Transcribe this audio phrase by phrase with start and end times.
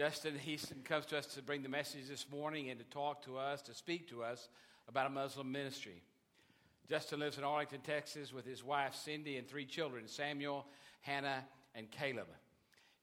[0.00, 3.36] Justin Heaston comes to us to bring the message this morning and to talk to
[3.36, 4.48] us, to speak to us
[4.88, 6.00] about a Muslim ministry.
[6.88, 10.64] Justin lives in Arlington, Texas, with his wife Cindy and three children Samuel,
[11.02, 11.44] Hannah,
[11.74, 12.28] and Caleb.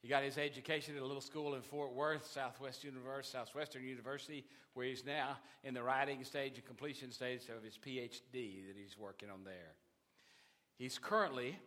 [0.02, 4.44] He got his education at a little school in Fort Worth, Southwest University, Southwestern University,
[4.74, 8.98] where he's now in the writing stage and completion stage of his PhD that he's
[8.98, 9.76] working on there.
[10.80, 11.60] He's currently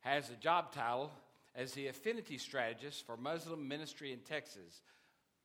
[0.00, 1.10] has a job title
[1.54, 4.82] as the affinity strategist for Muslim ministry in Texas,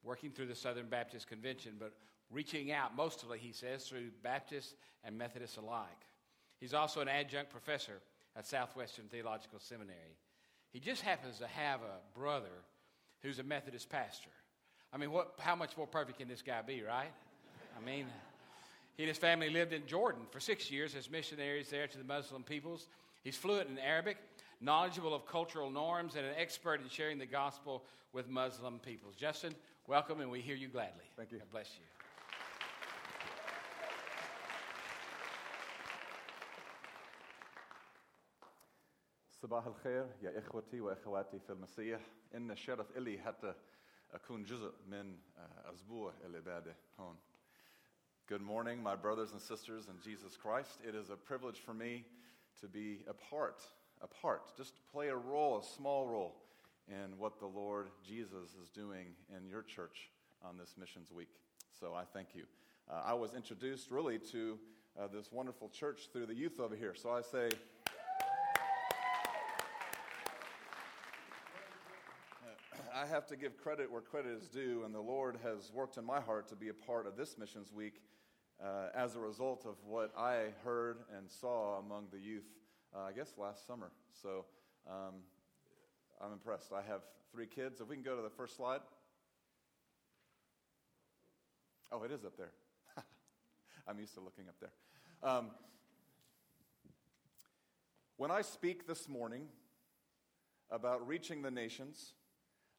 [0.03, 1.93] working through the Southern Baptist Convention, but
[2.31, 6.05] reaching out mostly, he says, through Baptists and Methodists alike.
[6.59, 8.01] He's also an adjunct professor
[8.35, 10.17] at Southwestern Theological Seminary.
[10.71, 12.63] He just happens to have a brother
[13.21, 14.29] who's a Methodist pastor.
[14.93, 17.11] I mean, what, how much more perfect can this guy be, right?
[17.77, 18.05] I mean,
[18.97, 22.03] he and his family lived in Jordan for six years as missionaries there to the
[22.03, 22.87] Muslim peoples.
[23.23, 24.17] He's fluent in Arabic
[24.60, 29.14] knowledgeable of cultural norms, and an expert in sharing the gospel with Muslim peoples.
[29.16, 29.54] Justin,
[29.86, 31.04] welcome, and we hear you gladly.
[31.16, 31.38] Thank you.
[31.38, 31.84] God bless you.
[39.44, 42.00] صباح الخير يا إخوتي وأخواتي في المسيح
[42.34, 43.54] إن الشرف إلي حتى
[44.12, 45.18] أكون جزء من
[45.64, 47.16] أسبوع العبادة هون
[48.26, 50.78] Good morning, my brothers and sisters in Jesus Christ.
[50.82, 52.06] It is a privilege for me
[52.60, 53.62] to be a part
[54.01, 56.35] a part, just play a role, a small role
[56.87, 60.09] in what the Lord Jesus is doing in your church
[60.43, 61.29] on this missions week.
[61.79, 62.43] So I thank you.
[62.89, 64.57] Uh, I was introduced really to
[64.99, 66.95] uh, this wonderful church through the youth over here.
[66.95, 67.49] So I say,
[72.93, 76.05] I have to give credit where credit is due, and the Lord has worked in
[76.05, 78.01] my heart to be a part of this missions week
[78.61, 82.43] uh, as a result of what I heard and saw among the youth
[82.95, 83.91] uh, I guess last summer.
[84.21, 84.45] So
[84.87, 85.15] um,
[86.21, 86.71] I'm impressed.
[86.73, 87.01] I have
[87.31, 87.81] three kids.
[87.81, 88.81] If we can go to the first slide.
[91.91, 92.51] Oh, it is up there.
[93.87, 94.71] I'm used to looking up there.
[95.23, 95.51] Um,
[98.17, 99.47] when I speak this morning
[100.69, 102.13] about reaching the nations,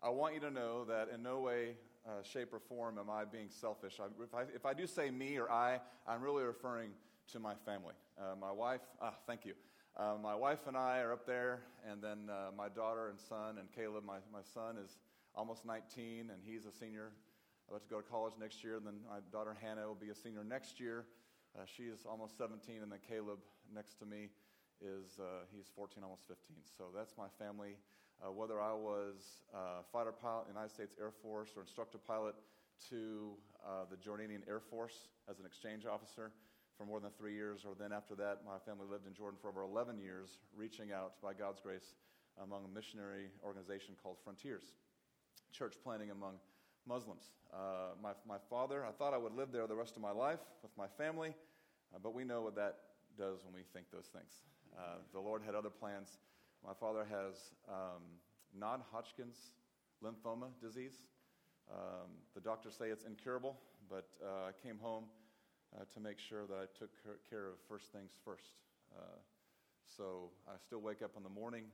[0.03, 1.77] I want you to know that in no way,
[2.07, 3.99] uh, shape, or form am I being selfish.
[4.01, 6.91] I, if, I, if, I, do say me or I, I'm really referring
[7.33, 7.95] to my family.
[8.19, 9.55] Uh, my wife, ah, thank you.
[9.97, 13.59] Uh, my wife and I are up there, and then uh, my daughter and son,
[13.59, 14.99] and Caleb, my, my son, is
[15.35, 17.11] almost 19, and he's a senior.
[17.69, 20.15] About to go to college next year, and then my daughter Hannah will be a
[20.15, 21.07] senior next year.
[21.59, 23.39] Uh, she is almost 17, and then Caleb,
[23.75, 24.29] next to me,
[24.81, 26.57] is uh, he's 14, almost 15.
[26.79, 27.75] So that's my family.
[28.23, 32.35] Uh, whether I was uh, fighter pilot United States Air Force or instructor pilot
[32.91, 33.33] to
[33.91, 36.33] the Jordanian Air Force as an exchange officer,
[36.81, 39.49] for more than three years, or then after that, my family lived in Jordan for
[39.51, 41.93] over 11 years, reaching out by God's grace
[42.43, 44.73] among a missionary organization called Frontiers,
[45.53, 46.37] church planting among
[46.89, 47.33] Muslims.
[47.53, 50.39] Uh, my, my father, I thought I would live there the rest of my life
[50.63, 51.35] with my family,
[51.95, 52.79] uh, but we know what that
[53.19, 54.33] does when we think those things.
[54.75, 56.17] Uh, the Lord had other plans.
[56.67, 58.01] My father has um,
[58.59, 59.37] non Hodgkin's
[60.03, 60.95] lymphoma disease.
[61.71, 63.59] Um, the doctors say it's incurable,
[63.91, 65.05] but uh, I came home
[65.77, 66.91] uh, to make sure that I took
[67.29, 68.59] care of first things first.
[68.91, 69.19] Uh,
[69.87, 71.67] so I still wake up in the morning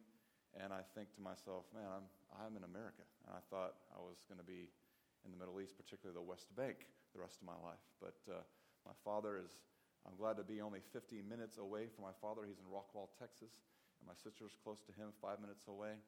[0.57, 3.05] and I think to myself, man, I'm, I'm in America.
[3.29, 4.73] And I thought I was going to be
[5.25, 7.83] in the Middle East, particularly the West Bank, the rest of my life.
[8.01, 8.41] But uh,
[8.89, 9.61] my father is,
[10.09, 12.49] I'm glad to be only 50 minutes away from my father.
[12.49, 13.53] He's in Rockwall, Texas.
[14.01, 16.01] And my sister's close to him, five minutes away.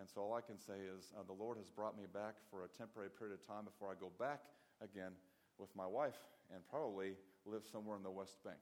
[0.00, 2.64] And so all I can say is uh, the Lord has brought me back for
[2.64, 4.48] a temporary period of time before I go back
[4.80, 5.12] again
[5.60, 6.18] with my wife
[6.52, 7.14] and probably
[7.46, 8.58] live somewhere in the West Bank.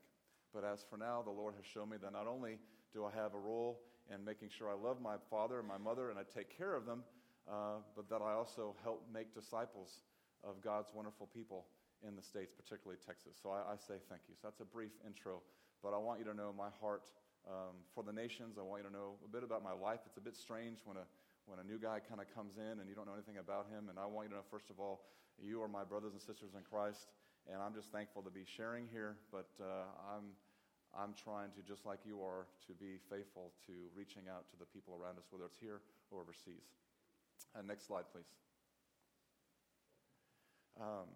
[0.53, 2.59] But as for now, the Lord has shown me that not only
[2.93, 3.79] do I have a role
[4.13, 6.85] in making sure I love my father and my mother and I take care of
[6.85, 7.03] them,
[7.49, 10.03] uh, but that I also help make disciples
[10.43, 11.65] of God's wonderful people
[12.05, 13.39] in the States, particularly Texas.
[13.41, 14.35] So I, I say thank you.
[14.35, 15.41] So that's a brief intro,
[15.81, 17.09] but I want you to know my heart
[17.47, 18.57] um, for the nations.
[18.59, 19.99] I want you to know a bit about my life.
[20.05, 21.07] It's a bit strange when a
[21.45, 23.89] when a new guy kind of comes in and you don't know anything about him.
[23.89, 25.03] And I want you to know, first of all,
[25.41, 27.11] you are my brothers and sisters in Christ,
[27.51, 29.17] and I'm just thankful to be sharing here.
[29.31, 30.35] But uh, I'm,
[30.95, 34.65] I'm trying to, just like you are, to be faithful to reaching out to the
[34.65, 35.81] people around us, whether it's here
[36.11, 36.71] or overseas.
[37.55, 38.29] Uh, next slide, please.
[40.79, 41.09] Um,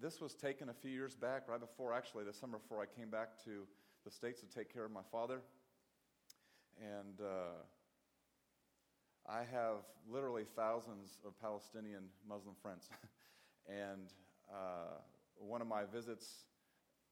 [0.00, 3.08] this was taken a few years back, right before, actually, the summer before I came
[3.08, 3.66] back to
[4.04, 5.40] the States to take care of my father.
[6.80, 7.62] And uh,
[9.28, 12.88] I have literally thousands of Palestinian Muslim friends.
[13.68, 14.12] and
[14.50, 15.00] uh,
[15.38, 16.44] one of my visits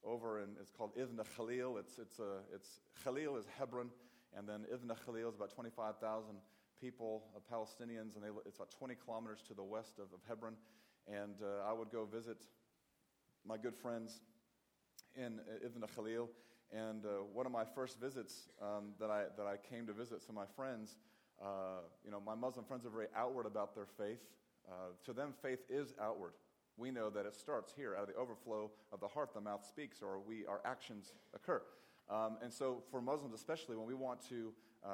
[0.04, 1.78] over in, it's called Idna Khalil.
[1.78, 3.90] It's, it's, a, it's, Khalil is Hebron,
[4.36, 6.36] and then Idna Khalil is about 25,000
[6.80, 10.54] people, Palestinians, and they, it's about 20 kilometers to the west of, of Hebron.
[11.06, 12.44] And uh, I would go visit
[13.46, 14.20] my good friends
[15.14, 16.28] in uh, Idna Khalil.
[16.72, 20.22] And uh, one of my first visits um, that, I, that I came to visit
[20.22, 20.96] some of my friends,
[21.42, 24.20] uh, you know, my Muslim friends are very outward about their faith.
[24.68, 26.32] Uh, to them, faith is outward.
[26.76, 29.64] We know that it starts here, out of the overflow of the heart, the mouth
[29.64, 31.62] speaks, or we, our actions occur.
[32.10, 34.52] Um, and so, for Muslims especially, when we want to
[34.84, 34.88] uh,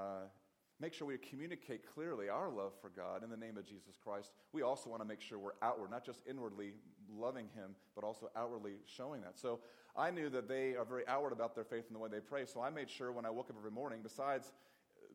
[0.79, 4.32] make sure we communicate clearly our love for God in the name of Jesus Christ,
[4.53, 6.75] we also want to make sure we're outward, not just inwardly
[7.12, 9.38] loving Him, but also outwardly showing that.
[9.38, 9.61] So,
[9.97, 12.44] I knew that they are very outward about their faith and the way they pray.
[12.44, 14.53] So, I made sure when I woke up every morning, besides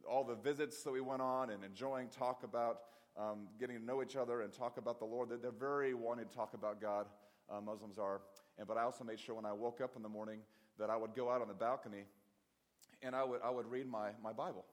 [0.09, 2.79] all the visits that we went on and enjoying talk about
[3.17, 6.35] um, getting to know each other and talk about the Lord, they're very wanting to
[6.35, 7.07] talk about God.
[7.47, 8.21] Uh, Muslims are.
[8.57, 10.39] And, but I also made sure when I woke up in the morning
[10.79, 12.05] that I would go out on the balcony
[13.03, 14.65] and I would, I would read my, my Bible.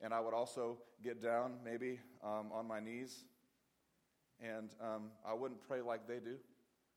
[0.00, 3.24] And I would also get down, maybe um, on my knees,
[4.40, 6.36] and um, I wouldn't pray like they do,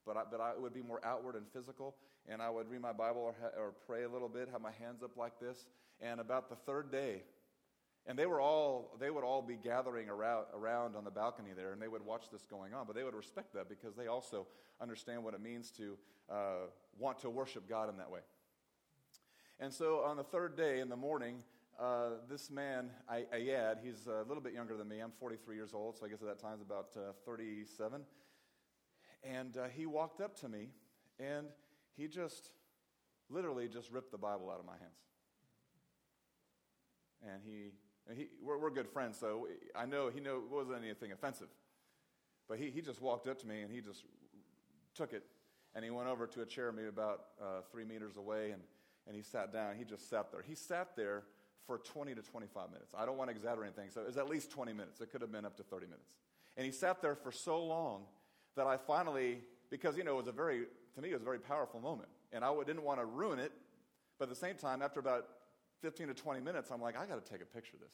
[0.06, 1.96] but I, but I would be more outward and physical.
[2.28, 5.02] And I would read my Bible or, or pray a little bit, have my hands
[5.02, 5.66] up like this.
[6.02, 7.24] And about the third day,
[8.10, 11.72] and they were all they would all be gathering around, around on the balcony there,
[11.72, 12.88] and they would watch this going on.
[12.88, 14.48] But they would respect that because they also
[14.82, 15.96] understand what it means to
[16.28, 16.66] uh,
[16.98, 18.22] want to worship God in that way.
[19.60, 21.44] And so on the third day in the morning,
[21.80, 25.02] uh, this man, Ayad, he's a little bit younger than me.
[25.02, 28.02] I'm 43 years old, so I guess at that time he's about uh, 37.
[29.24, 30.70] And uh, he walked up to me,
[31.20, 31.46] and
[31.96, 32.50] he just
[33.30, 34.98] literally just ripped the Bible out of my hands.
[37.22, 37.72] And he
[38.18, 41.48] he, we're, we're, good friends, so I know he know it wasn't anything offensive.
[42.48, 44.04] But he, he just walked up to me and he just
[44.96, 45.24] took it
[45.76, 48.62] and he went over to a chair maybe about uh, three meters away and,
[49.08, 49.76] and he sat down.
[49.78, 50.44] He just sat there.
[50.48, 51.24] He sat there
[51.68, 52.92] for 20 to 25 minutes.
[52.98, 55.02] I don't want to exaggerate anything, so it was at least 20 minutes.
[55.02, 56.16] It could have been up to 30 minutes.
[56.58, 58.02] And he sat there for so long
[58.56, 60.64] that I finally, because, you know, it was a very,
[60.96, 62.10] to me, it was a very powerful moment.
[62.34, 63.52] And I didn't want to ruin it,
[64.18, 65.28] but at the same time, after about
[65.82, 67.94] 15 to 20 minutes, I'm like, I got to take a picture of this.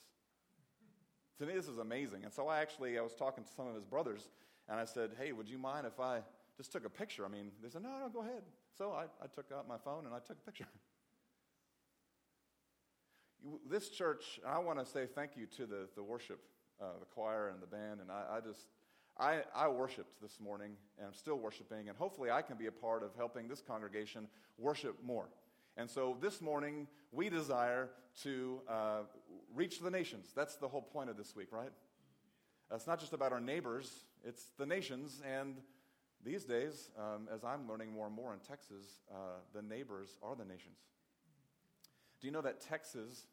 [1.39, 2.23] To me, this is amazing.
[2.23, 4.29] And so I actually, I was talking to some of his brothers,
[4.69, 6.21] and I said, hey, would you mind if I
[6.57, 7.25] just took a picture?
[7.25, 8.43] I mean, they said, no, no, go ahead.
[8.77, 10.67] So I, I took out my phone and I took a picture.
[13.69, 16.39] this church, I want to say thank you to the, the worship,
[16.81, 18.67] uh, the choir and the band, and I, I just,
[19.17, 22.71] I, I worshiped this morning, and I'm still worshiping, and hopefully I can be a
[22.71, 24.27] part of helping this congregation
[24.57, 25.29] worship more.
[25.77, 27.89] And so this morning, we desire
[28.23, 28.99] to uh,
[29.53, 30.31] reach the nations.
[30.35, 31.71] That's the whole point of this week, right?
[32.73, 35.21] It's not just about our neighbors, it's the nations.
[35.29, 35.57] And
[36.23, 40.35] these days, um, as I'm learning more and more in Texas, uh, the neighbors are
[40.35, 40.77] the nations.
[42.21, 43.25] Do you know that Texas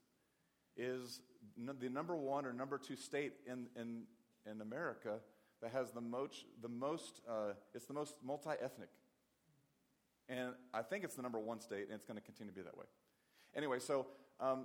[0.76, 1.20] is
[1.56, 4.02] the number one or number two state in, in,
[4.50, 5.20] in America
[5.62, 8.88] that has the most, the most uh, it's the most multi ethnic
[10.32, 12.62] and I think it's the number one state, and it's going to continue to be
[12.62, 12.86] that way.
[13.54, 14.06] Anyway, so
[14.40, 14.64] um,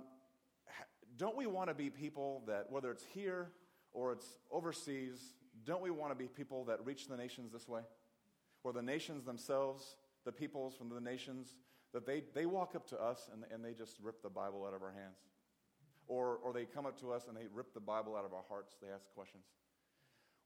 [1.16, 3.50] don't we want to be people that, whether it's here
[3.92, 5.34] or it's overseas,
[5.66, 7.82] don't we want to be people that reach the nations this way?
[8.64, 11.58] Or the nations themselves, the peoples from the nations,
[11.92, 14.74] that they, they walk up to us and, and they just rip the Bible out
[14.74, 15.18] of our hands.
[16.06, 18.44] Or, or they come up to us and they rip the Bible out of our
[18.48, 18.76] hearts.
[18.80, 19.44] They ask questions.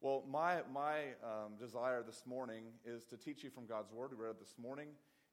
[0.00, 4.10] Well, my, my um, desire this morning is to teach you from God's Word.
[4.10, 4.88] We read it this morning,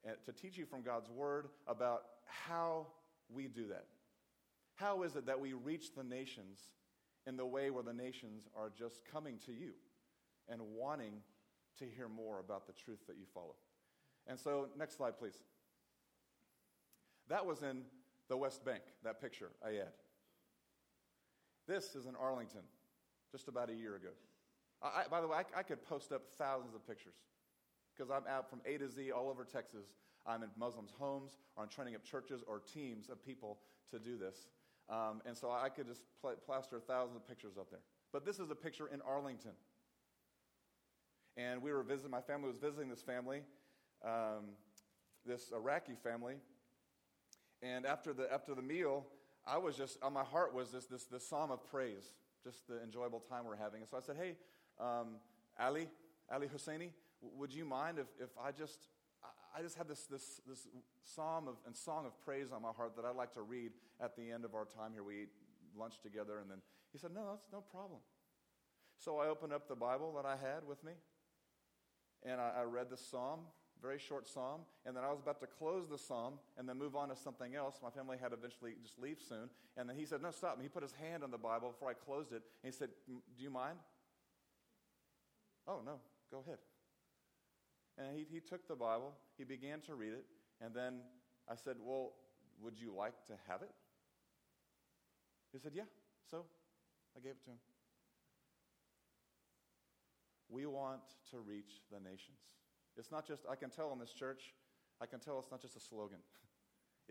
[0.05, 2.87] Eh, to teach you from God's Word about how
[3.33, 3.85] we do that.
[4.75, 6.59] How is it that we reach the nations
[7.27, 9.71] in the way where the nations are just coming to you
[10.47, 11.15] and wanting
[11.77, 13.55] to hear more about the truth that you follow?
[14.25, 15.43] And so, next slide, please.
[17.27, 17.81] That was in
[18.29, 19.91] the West Bank, that picture I had.
[21.67, 22.61] This is in Arlington,
[23.31, 24.09] just about a year ago.
[24.81, 27.15] I, by the way, I, I, could post up thousands of pictures
[27.99, 29.87] because I'm out from A to Z all over Texas.
[30.25, 33.57] I'm in Muslims' homes, or I'm training up churches or teams of people
[33.91, 34.47] to do this.
[34.89, 37.81] Um, and so I could just pl- plaster thousands of pictures up there.
[38.13, 39.51] But this is a picture in Arlington.
[41.37, 43.41] And we were visiting, my family was visiting this family,
[44.03, 44.55] um,
[45.25, 46.35] this Iraqi family.
[47.61, 49.05] And after the, after the meal,
[49.45, 52.13] I was just, on my heart was this, this, this psalm of praise,
[52.43, 53.81] just the enjoyable time we're having.
[53.81, 54.35] And so I said, hey,
[54.79, 55.17] um,
[55.59, 55.87] Ali,
[56.31, 56.89] Ali Husseini,
[57.21, 58.87] would you mind if, if I just,
[59.55, 60.67] I just have this, this, this
[61.03, 64.15] psalm of, and song of praise on my heart that I'd like to read at
[64.15, 65.03] the end of our time here.
[65.03, 65.29] We eat
[65.77, 66.59] lunch together, and then
[66.91, 67.99] he said, no, that's no problem.
[68.97, 70.93] So I opened up the Bible that I had with me,
[72.23, 73.41] and I, I read the psalm
[73.81, 76.95] very short psalm, and then I was about to close the psalm and then move
[76.95, 77.79] on to something else.
[77.81, 79.49] My family had eventually just leave soon.
[79.77, 80.53] And then he said, No, stop.
[80.55, 82.89] And he put his hand on the Bible before I closed it, and he said,
[83.07, 83.77] Do you mind?
[85.67, 85.99] Oh, no,
[86.31, 86.57] go ahead.
[87.99, 90.25] And he, he took the Bible, he began to read it,
[90.61, 91.01] and then
[91.49, 92.13] I said, Well,
[92.61, 93.71] would you like to have it?
[95.51, 95.83] He said, Yeah.
[96.31, 96.45] So
[97.15, 97.57] I gave it to him.
[100.49, 101.01] We want
[101.31, 102.39] to reach the nations.
[102.97, 104.53] It's not just, I can tell in this church,
[105.01, 106.19] I can tell it's not just a slogan.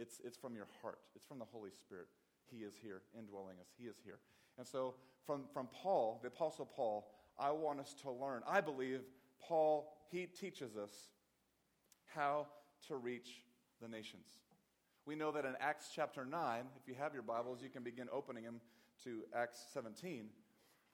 [0.00, 2.06] It's, it's from your heart, it's from the Holy Spirit.
[2.48, 3.66] He is here, indwelling us.
[3.76, 4.20] He is here.
[4.56, 4.94] And so,
[5.26, 8.42] from, from Paul, the Apostle Paul, I want us to learn.
[8.46, 9.00] I believe
[9.46, 10.92] Paul, he teaches us
[12.14, 12.46] how
[12.88, 13.44] to reach
[13.80, 14.26] the nations.
[15.06, 18.08] We know that in Acts chapter 9, if you have your Bibles, you can begin
[18.12, 18.60] opening them
[19.04, 20.26] to Acts 17.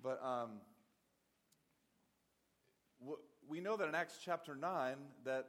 [0.02, 0.60] But um,
[3.48, 5.46] we know that in Acts chapter 9 that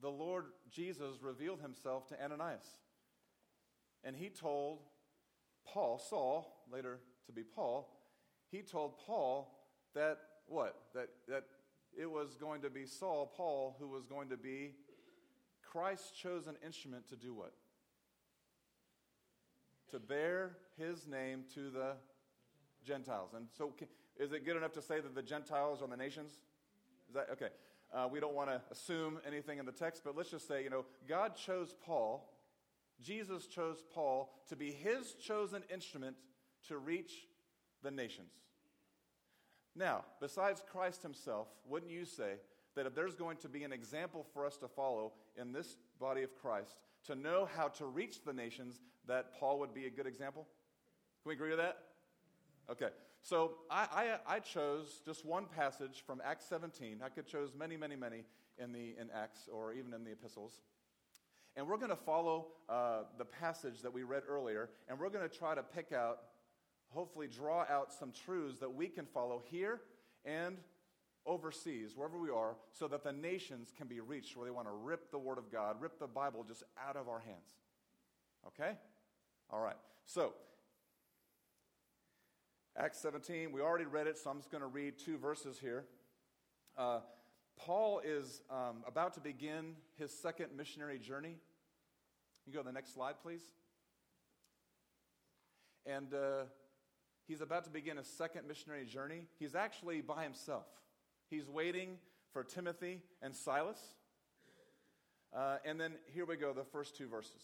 [0.00, 2.66] the Lord Jesus revealed himself to Ananias.
[4.04, 4.80] And he told
[5.66, 7.92] Paul, Saul, later to be Paul,
[8.50, 9.52] he told Paul
[9.94, 10.76] that what?
[10.94, 11.44] That, that
[11.96, 14.72] it was going to be Saul, Paul, who was going to be
[15.62, 17.52] Christ's chosen instrument to do what?
[19.90, 21.92] To bear his name to the
[22.84, 23.30] Gentiles.
[23.34, 23.72] And so,
[24.18, 26.32] is it good enough to say that the Gentiles are the nations?
[27.08, 27.48] Is that okay?
[27.94, 30.70] Uh, we don't want to assume anything in the text, but let's just say, you
[30.70, 32.32] know, God chose Paul,
[33.00, 36.16] Jesus chose Paul to be his chosen instrument
[36.68, 37.26] to reach
[37.82, 38.32] the nations.
[39.76, 42.34] Now, besides Christ himself, wouldn't you say
[42.74, 46.22] that if there's going to be an example for us to follow in this body
[46.22, 50.06] of Christ to know how to reach the nations, that Paul would be a good
[50.06, 50.46] example?
[51.22, 51.78] Can we agree with that?
[52.70, 52.88] Okay.
[53.22, 57.00] So I, I, I, chose just one passage from Acts 17.
[57.04, 58.24] I could chose many, many, many
[58.56, 60.60] in, the, in Acts or even in the epistles.
[61.56, 65.28] And we're going to follow uh, the passage that we read earlier, and we're going
[65.28, 66.18] to try to pick out,
[66.96, 69.80] hopefully, draw out some truths that we can follow here
[70.24, 70.56] and
[71.26, 74.72] overseas, wherever we are, so that the nations can be reached where they want to
[74.72, 77.54] rip the Word of God, rip the Bible just out of our hands.
[78.46, 78.72] Okay?
[79.50, 79.76] All right.
[80.06, 80.32] So,
[82.78, 85.84] Acts 17, we already read it, so I'm just going to read two verses here.
[86.78, 87.00] Uh,
[87.56, 91.36] Paul is um, about to begin his second missionary journey.
[92.46, 93.42] You go to the next slide, please.
[95.86, 96.44] And uh,
[97.26, 99.26] he's about to begin a second missionary journey.
[99.38, 100.66] He's actually by himself.
[101.28, 101.98] He's waiting
[102.32, 103.78] for Timothy and Silas.
[105.36, 107.42] Uh, and then here we go, the first two verses.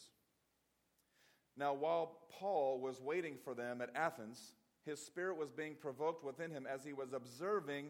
[1.56, 6.50] Now, while Paul was waiting for them at Athens, his spirit was being provoked within
[6.50, 7.88] him as he was observing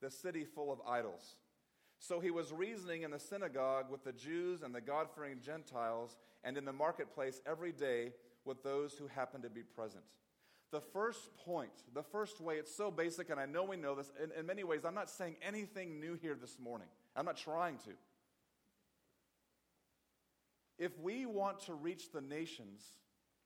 [0.00, 1.36] the city full of idols.
[1.98, 6.16] So he was reasoning in the synagogue with the Jews and the God fearing Gentiles,
[6.44, 8.12] and in the marketplace every day
[8.44, 10.04] with those who happened to be present.
[10.72, 14.10] The first point, the first way, it's so basic, and I know we know this.
[14.22, 16.88] In, in many ways, I'm not saying anything new here this morning.
[17.14, 17.90] I'm not trying to.
[20.78, 22.82] If we want to reach the nations,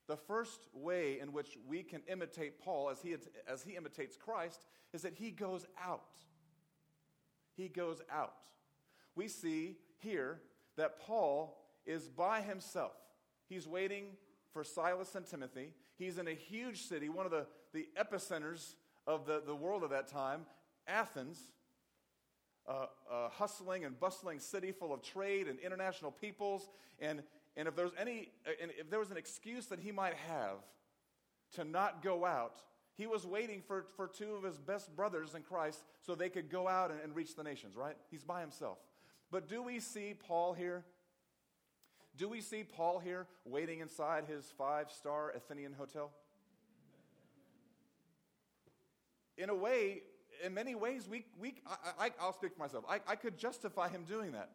[0.09, 3.15] the first way in which we can imitate Paul as he,
[3.47, 6.17] as he imitates Christ is that he goes out.
[7.57, 8.35] He goes out.
[9.15, 10.41] We see here
[10.77, 12.97] that Paul is by himself.
[13.49, 14.07] He's waiting
[14.53, 15.75] for Silas and Timothy.
[16.00, 18.75] He's in a huge city, one of the, the epicenters
[19.07, 20.47] of the, the world of that time,
[20.88, 21.38] Athens,
[22.66, 26.69] a hustling and bustling city full of trade and international peoples.
[27.00, 27.23] And
[27.57, 28.30] and if there's any,
[28.62, 30.59] and if there was an excuse that he might have
[31.57, 32.62] to not go out,
[32.97, 36.49] he was waiting for, for two of his best brothers in Christ so they could
[36.49, 37.97] go out and, and reach the nations, right?
[38.11, 38.78] He's by himself.
[39.30, 40.85] But do we see Paul here?
[42.21, 46.12] Do we see Paul here waiting inside his five star Athenian hotel?
[49.37, 50.03] In a way,
[50.45, 51.55] in many ways, we, we,
[51.99, 52.85] I, will speak for myself.
[52.89, 54.50] I, I could justify him doing that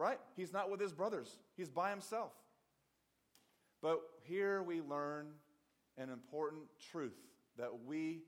[0.00, 0.18] right?
[0.34, 2.32] He's not with his brothers, he's by himself.
[3.82, 5.28] But here we learn
[5.98, 7.16] an important truth
[7.58, 8.22] that we,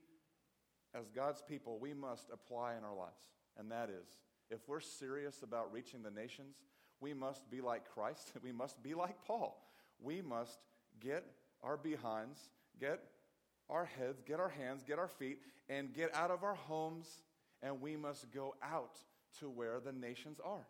[0.95, 3.21] as God's people, we must apply in our lives.
[3.57, 4.07] And that is,
[4.49, 6.55] if we're serious about reaching the nations,
[7.03, 8.31] we must be like Christ.
[8.43, 9.61] We must be like Paul.
[10.01, 10.59] We must
[11.01, 11.25] get
[11.61, 12.39] our behinds,
[12.79, 12.99] get
[13.69, 17.21] our heads, get our hands, get our feet, and get out of our homes,
[17.61, 18.99] and we must go out
[19.39, 20.65] to where the nations are.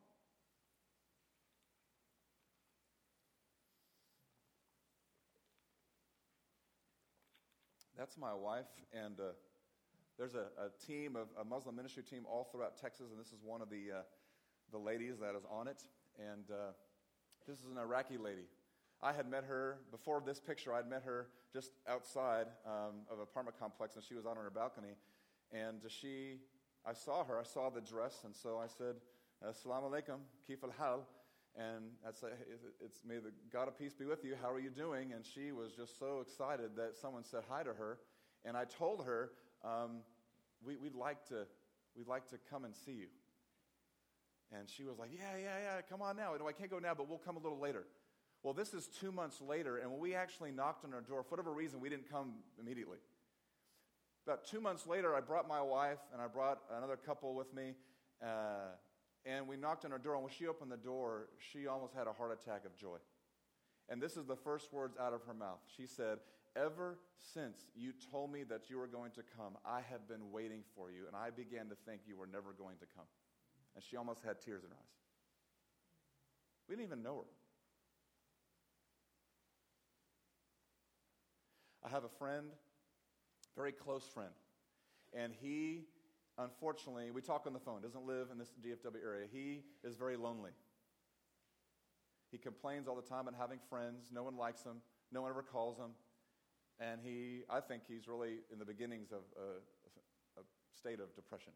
[7.98, 9.34] That's my wife, and uh,
[10.18, 13.40] there's a, a, team of a Muslim ministry team all throughout Texas, and this is
[13.44, 14.02] one of the uh,
[14.72, 15.84] the ladies that is on it.
[16.20, 16.72] And uh,
[17.48, 18.48] this is an Iraqi lady.
[19.02, 20.74] I had met her before this picture.
[20.74, 24.44] I'd met her just outside um, of an apartment complex, and she was out on
[24.44, 24.96] her balcony.
[25.52, 26.38] And she,
[26.86, 27.40] I saw her.
[27.40, 28.96] I saw the dress, and so I said,
[29.46, 31.08] "Assalamu alaikum, kif al hal."
[31.56, 32.24] And that's
[32.84, 34.36] it's may the God of peace be with you.
[34.42, 35.14] How are you doing?
[35.14, 38.00] And she was just so excited that someone said hi to her.
[38.46, 39.32] And I told her,
[39.64, 40.02] um,
[40.66, 41.46] we, would like to,
[41.96, 43.08] we'd like to come and see you.
[44.52, 46.34] And she was like, Yeah, yeah, yeah, come on now.
[46.38, 47.86] No, I can't go now, but we'll come a little later.
[48.44, 51.36] Well, this is two months later, and when we actually knocked on her door, for
[51.36, 52.98] whatever reason, we didn't come immediately.
[54.28, 57.74] About two months later, I brought my wife and I brought another couple with me,
[58.22, 58.76] uh,
[59.26, 60.16] and we knocked on her door.
[60.16, 62.98] And when she opened the door, she almost had a heart attack of joy.
[63.90, 65.60] And this is the first words out of her mouth.
[65.76, 66.20] She said,
[66.56, 67.00] Ever
[67.34, 70.92] since you told me that you were going to come, I have been waiting for
[70.92, 73.06] you, and I began to think you were never going to come.
[73.76, 74.94] And she almost had tears in her eyes.
[76.68, 77.30] We didn't even know her.
[81.86, 82.48] I have a friend,
[83.58, 84.32] very close friend,
[85.12, 85.82] and he,
[86.38, 89.28] unfortunately, we talk on the phone, doesn't live in this DFW area.
[89.30, 90.52] He is very lonely.
[92.32, 94.10] He complains all the time about having friends.
[94.12, 94.78] No one likes him.
[95.12, 95.92] No one ever calls him.
[96.80, 100.44] And he, I think he's really in the beginnings of a, a
[100.76, 101.54] state of depression.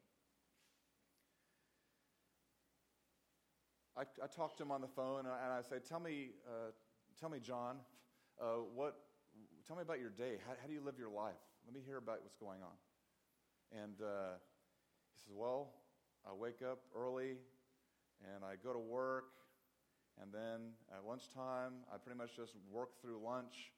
[3.97, 6.69] I, I talk to him on the phone and I, say, Tell me, uh,
[7.19, 7.77] tell me, John,
[8.39, 8.95] uh, what,
[9.67, 10.37] tell me about your day.
[10.45, 11.41] How, how, do you live your life?
[11.65, 13.81] Let me hear about what's going on.
[13.83, 14.37] And uh,
[15.13, 15.73] he says, Well,
[16.29, 17.37] I wake up early
[18.21, 19.29] and I go to work.
[20.21, 23.71] And then at lunchtime, I pretty much just work through lunch.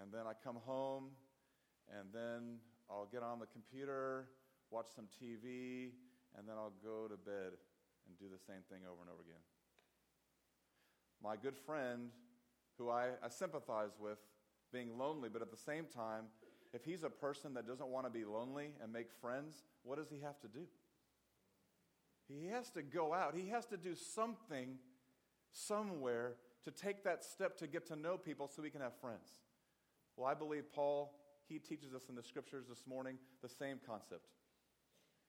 [0.00, 1.08] And then I come home.
[1.88, 2.58] And then
[2.90, 4.28] I'll get on the computer,
[4.70, 5.90] watch some TV,
[6.36, 7.52] and then I'll go to bed
[8.06, 9.42] and do the same thing over and over again.
[11.22, 12.10] My good friend,
[12.78, 14.18] who I, I sympathize with,
[14.72, 16.24] being lonely, but at the same time,
[16.72, 20.08] if he's a person that doesn't want to be lonely and make friends, what does
[20.08, 20.66] he have to do?
[22.28, 23.34] He has to go out.
[23.36, 24.78] He has to do something
[25.50, 29.28] somewhere to take that step to get to know people so he can have friends.
[30.16, 31.12] Well, I believe Paul,
[31.48, 34.28] he teaches us in the scriptures this morning the same concept.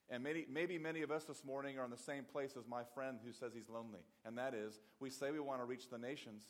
[0.09, 2.83] And maybe, maybe many of us this morning are in the same place as my
[2.93, 4.01] friend who says he's lonely.
[4.25, 6.43] And that is, we say we want to reach the nations,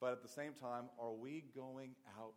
[0.00, 2.34] but at the same time, are we going out?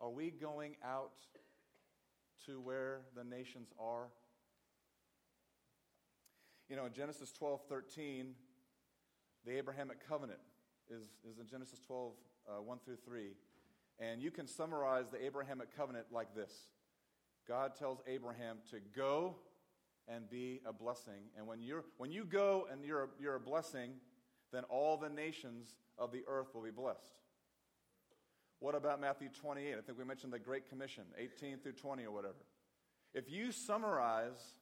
[0.00, 1.12] Are we going out
[2.46, 4.08] to where the nations are?
[6.68, 8.34] You know, in Genesis 12 13,
[9.44, 10.40] the Abrahamic covenant
[10.90, 12.12] is, is in Genesis 12
[12.48, 13.30] uh, 1 through 3.
[13.98, 16.52] And you can summarize the Abrahamic covenant like this
[17.46, 19.36] God tells Abraham to go
[20.08, 21.30] and be a blessing.
[21.36, 23.92] And when, you're, when you go and you're a, you're a blessing,
[24.52, 27.14] then all the nations of the earth will be blessed.
[28.58, 29.72] What about Matthew 28?
[29.72, 32.34] I think we mentioned the Great Commission, 18 through 20 or whatever.
[33.14, 34.54] If you summarize,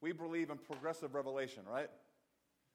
[0.00, 1.90] we believe in progressive revelation, right?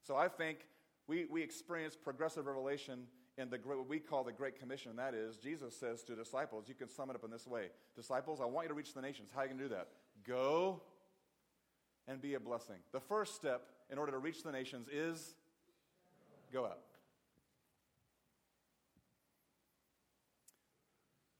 [0.03, 0.59] So I think
[1.07, 4.91] we, we experience progressive revelation in the what we call the Great Commission.
[4.91, 7.67] And that is, Jesus says to disciples, you can sum it up in this way
[7.95, 9.29] Disciples, I want you to reach the nations.
[9.33, 9.87] How are you going to do that?
[10.25, 10.81] Go
[12.07, 12.77] and be a blessing.
[12.91, 15.35] The first step in order to reach the nations is
[16.53, 16.79] go out.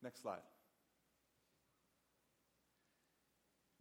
[0.02, 0.38] Next slide.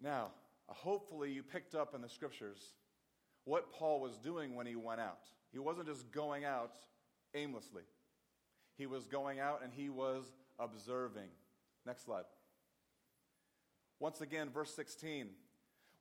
[0.02, 0.30] Now,
[0.68, 2.74] hopefully, you picked up in the scriptures
[3.44, 5.28] what Paul was doing when he went out.
[5.52, 6.76] He wasn't just going out
[7.34, 7.84] aimlessly.
[8.78, 11.30] He was going out and he was observing.
[11.86, 12.26] Next slide.
[14.00, 15.30] Once again, verse 16.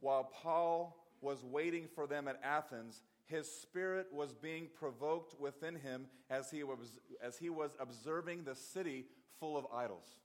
[0.00, 6.06] While Paul was waiting for them at Athens, his spirit was being provoked within him
[6.28, 9.06] as he was, as he was observing the city
[9.40, 10.18] full of idols.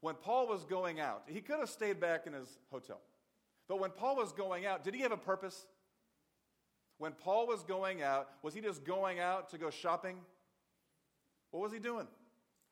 [0.00, 3.00] When Paul was going out, he could have stayed back in his hotel.
[3.68, 5.66] But when Paul was going out, did he have a purpose?
[6.98, 10.16] When Paul was going out, was he just going out to go shopping?
[11.50, 12.06] What was he doing?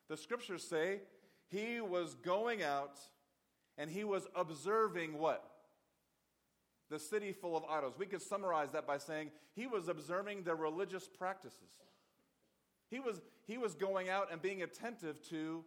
[0.09, 1.01] The scriptures say
[1.49, 2.99] he was going out
[3.77, 5.45] and he was observing what?
[6.91, 7.95] The city full of idols.
[7.99, 11.69] We could summarize that by saying he was observing their religious practices.
[12.91, 15.65] He was, he was going out and being attentive to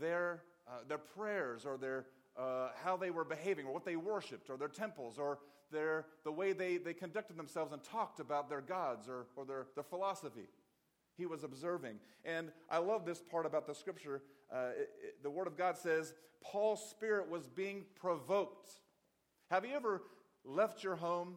[0.00, 4.48] their, uh, their prayers or their, uh, how they were behaving or what they worshiped
[4.48, 5.38] or their temples or
[5.70, 9.66] their, the way they, they conducted themselves and talked about their gods or, or their,
[9.74, 10.48] their philosophy.
[11.16, 11.96] He was observing.
[12.24, 14.22] And I love this part about the scripture.
[14.52, 18.70] Uh, it, it, the Word of God says Paul's spirit was being provoked.
[19.50, 20.02] Have you ever
[20.44, 21.36] left your home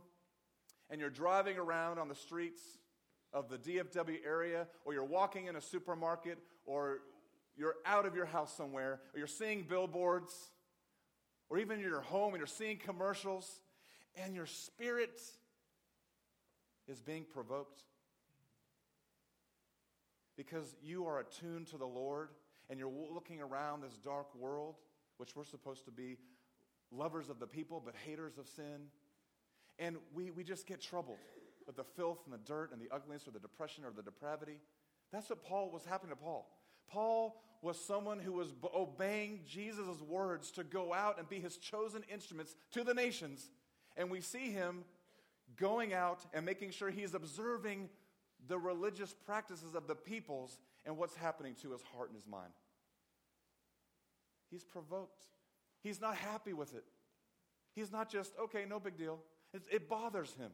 [0.89, 2.61] and you're driving around on the streets
[3.33, 6.99] of the DFW area, or you're walking in a supermarket, or
[7.57, 10.33] you're out of your house somewhere, or you're seeing billboards,
[11.49, 13.61] or even in your home and you're seeing commercials,
[14.15, 15.19] and your spirit
[16.87, 17.83] is being provoked
[20.37, 22.29] because you are attuned to the Lord
[22.69, 24.75] and you're looking around this dark world,
[25.17, 26.17] which we're supposed to be
[26.91, 28.87] lovers of the people but haters of sin.
[29.79, 31.17] And we, we just get troubled
[31.65, 34.59] with the filth and the dirt and the ugliness or the depression or the depravity.
[35.11, 36.47] That's what Paul was happening to Paul.
[36.89, 42.03] Paul was someone who was obeying Jesus' words to go out and be his chosen
[42.11, 43.49] instruments to the nations.
[43.95, 44.83] And we see him
[45.55, 47.89] going out and making sure he's observing
[48.47, 52.53] the religious practices of the peoples and what's happening to his heart and his mind.
[54.49, 55.23] He's provoked.
[55.81, 56.85] He's not happy with it.
[57.75, 59.19] He's not just, okay, no big deal.
[59.53, 60.51] It, it bothers him.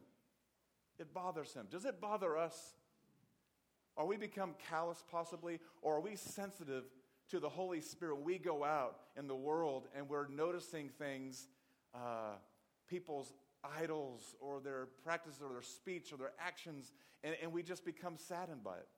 [0.98, 1.66] It bothers him.
[1.70, 2.74] Does it bother us?
[3.96, 5.60] Are we become callous possibly?
[5.82, 6.84] Or are we sensitive
[7.30, 11.48] to the Holy Spirit we go out in the world and we're noticing things,
[11.94, 12.34] uh,
[12.88, 13.32] people's
[13.80, 18.16] idols or their practices or their speech or their actions, and, and we just become
[18.16, 18.88] saddened by it?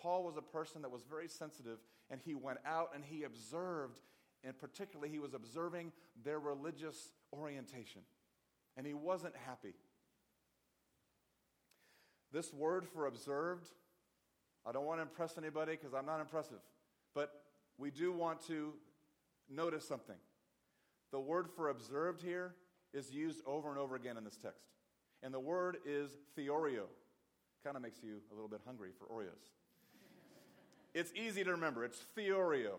[0.00, 1.78] Paul was a person that was very sensitive,
[2.10, 4.00] and he went out and he observed,
[4.44, 5.92] and particularly he was observing
[6.24, 8.02] their religious orientation.
[8.76, 9.74] And he wasn't happy.
[12.32, 13.66] This word for observed,
[14.64, 16.60] I don't want to impress anybody because I'm not impressive,
[17.14, 17.32] but
[17.78, 18.74] we do want to
[19.48, 20.16] notice something.
[21.10, 22.54] The word for observed here
[22.92, 24.66] is used over and over again in this text.
[25.22, 26.84] And the word is theorio.
[27.64, 29.50] Kind of makes you a little bit hungry for Oreos.
[30.94, 31.84] it's easy to remember.
[31.84, 32.76] It's theorio.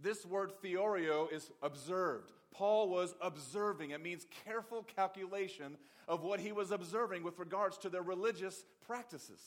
[0.00, 2.32] This word theorio is observed.
[2.52, 3.90] Paul was observing.
[3.90, 5.76] It means careful calculation
[6.08, 9.40] of what he was observing with regards to their religious practices.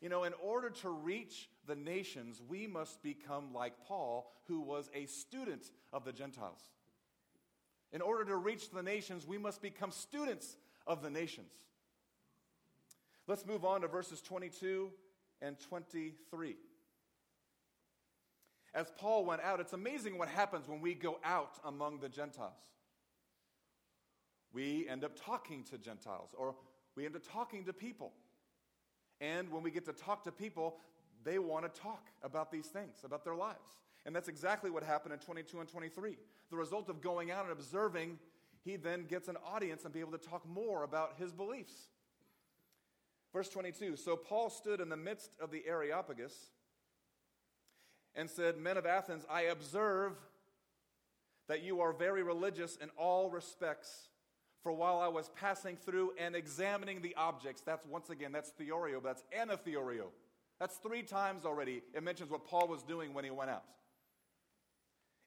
[0.00, 4.90] You know, in order to reach the nations, we must become like Paul, who was
[4.94, 6.60] a student of the Gentiles.
[7.94, 11.52] In order to reach the nations, we must become students of the nations.
[13.28, 14.90] Let's move on to verses 22
[15.40, 16.56] and 23.
[18.74, 22.58] As Paul went out, it's amazing what happens when we go out among the Gentiles.
[24.52, 26.56] We end up talking to Gentiles, or
[26.96, 28.12] we end up talking to people.
[29.20, 30.78] And when we get to talk to people,
[31.22, 33.83] they want to talk about these things, about their lives.
[34.06, 36.16] And that's exactly what happened in 22 and 23.
[36.50, 38.18] The result of going out and observing,
[38.64, 41.72] he then gets an audience and be able to talk more about his beliefs.
[43.32, 46.34] Verse 22 So Paul stood in the midst of the Areopagus
[48.14, 50.12] and said, Men of Athens, I observe
[51.48, 54.08] that you are very religious in all respects.
[54.62, 58.98] For while I was passing through and examining the objects, that's once again, that's theorio,
[58.98, 60.06] but that's anatheorio.
[60.58, 61.82] That's three times already.
[61.92, 63.64] It mentions what Paul was doing when he went out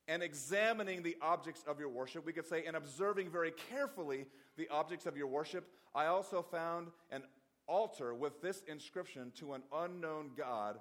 [0.07, 2.25] and examining the objects of your worship.
[2.25, 4.25] We could say, and observing very carefully
[4.57, 5.69] the objects of your worship.
[5.93, 7.23] I also found an
[7.67, 10.79] altar with this inscription to an unknown God.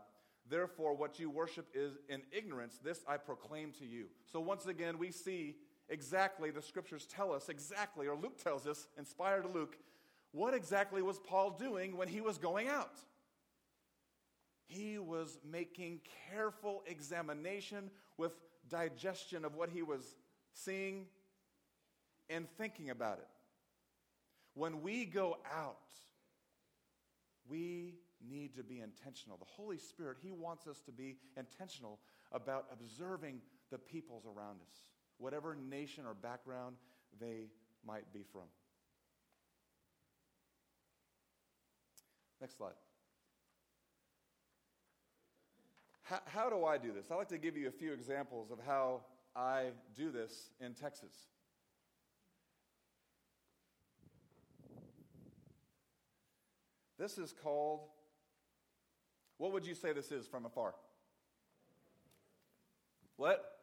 [0.49, 2.79] Therefore, what you worship is in ignorance.
[2.83, 4.07] This I proclaim to you.
[4.31, 5.57] So, once again, we see
[5.89, 9.77] exactly the scriptures tell us exactly, or Luke tells us, inspired Luke,
[10.33, 12.99] what exactly was Paul doing when he was going out?
[14.67, 18.33] He was making careful examination with
[18.69, 20.17] digestion of what he was
[20.53, 21.07] seeing
[22.29, 23.29] and thinking about it.
[24.55, 25.77] When we go out,
[27.49, 27.95] we
[28.27, 29.37] need to be intentional.
[29.37, 31.99] The Holy Spirit, He wants us to be intentional
[32.33, 34.75] about observing the peoples around us,
[35.19, 36.77] whatever nation or background
[37.21, 37.49] they
[37.87, 38.49] might be from.
[42.41, 42.86] Next slide.
[46.09, 47.11] How, how do I do this?
[47.11, 49.01] I'd like to give you a few examples of how
[49.35, 51.13] I do this in Texas.
[56.97, 57.81] This is called,
[59.39, 60.75] what would you say this is from afar?
[63.17, 63.59] What?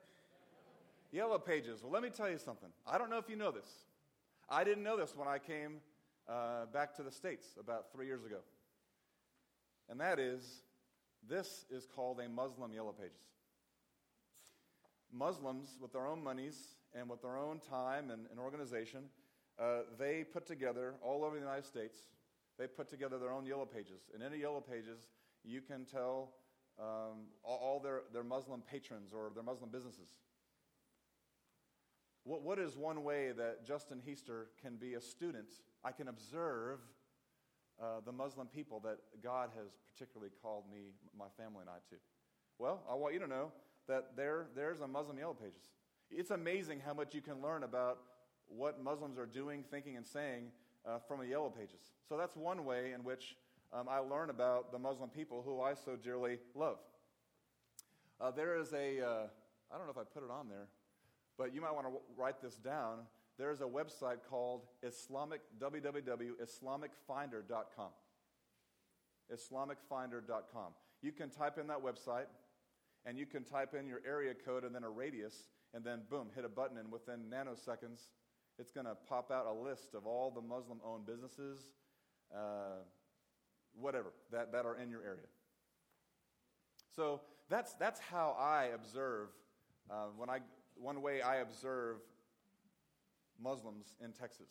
[1.13, 1.81] Yellow pages.
[1.81, 2.69] Well, let me tell you something.
[2.85, 3.69] I don't know if you know this.
[4.49, 5.77] I didn't know this when I came
[6.27, 8.39] uh, back to the States about three years ago.
[9.89, 10.63] And that is
[11.29, 13.21] this is called a Muslim Yellow Pages.
[15.11, 19.03] Muslims, with their own monies and with their own time and, and organization,
[19.59, 21.97] uh, they put together, all over the United States,
[22.57, 24.09] they put together their own Yellow Pages.
[24.13, 25.09] And in the Yellow Pages,
[25.43, 26.33] you can tell
[26.79, 30.09] um, all, all their, their Muslim patrons or their Muslim businesses.
[32.23, 35.49] what, what is one way that Justin Heister can be a student?
[35.83, 36.79] I can observe
[37.81, 41.95] uh, the Muslim people that God has particularly called me, my family, and I to.
[42.59, 43.51] Well, I want you to know
[43.87, 45.69] that there, there's a Muslim Yellow Pages.
[46.09, 47.99] It's amazing how much you can learn about
[48.47, 50.45] what Muslims are doing, thinking, and saying
[50.85, 51.91] uh, from the Yellow Pages.
[52.07, 53.35] So that's one way in which
[53.73, 56.77] um, I learn about the Muslim people who I so dearly love.
[58.21, 59.27] Uh, there is a uh,
[59.73, 60.67] I don't know if I put it on there,
[61.37, 62.99] but you might want to write this down.
[63.37, 67.89] There's a website called Islamic, www.islamicfinder.com.
[69.33, 70.73] Islamicfinder.com.
[71.01, 72.27] You can type in that website,
[73.05, 76.29] and you can type in your area code and then a radius, and then boom,
[76.35, 78.09] hit a button, and within nanoseconds,
[78.59, 81.71] it's going to pop out a list of all the Muslim owned businesses,
[82.33, 82.83] uh,
[83.73, 85.25] whatever, that, that are in your area.
[86.95, 89.29] So that's, that's how I observe,
[89.89, 90.39] uh, when I,
[90.75, 91.97] one way I observe
[93.41, 94.49] Muslims in Texas.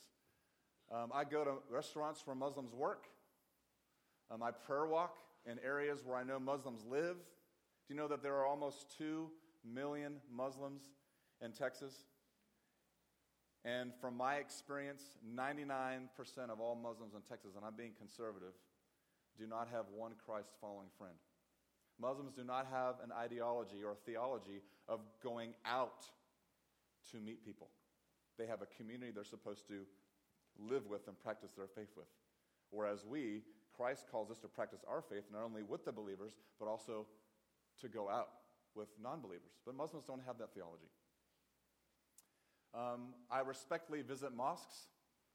[0.90, 3.06] Um, I go to restaurants where Muslims work.
[4.30, 5.16] Um, I prayer walk
[5.46, 7.16] in areas where I know Muslims live.
[7.16, 9.28] Do you know that there are almost 2
[9.64, 10.82] million Muslims
[11.40, 11.94] in Texas?
[13.64, 15.02] And from my experience,
[15.36, 16.08] 99%
[16.50, 18.54] of all Muslims in Texas, and I'm being conservative,
[19.38, 21.14] do not have one Christ following friend.
[22.00, 26.04] Muslims do not have an ideology or theology of going out
[27.12, 27.68] to meet people.
[28.38, 29.82] They have a community they're supposed to
[30.58, 32.06] live with and practice their faith with.
[32.70, 33.42] Whereas we,
[33.76, 37.06] Christ calls us to practice our faith not only with the believers, but also
[37.80, 38.28] to go out
[38.74, 39.52] with non believers.
[39.64, 40.88] But Muslims don't have that theology.
[42.74, 44.86] Um, I respectfully visit mosques.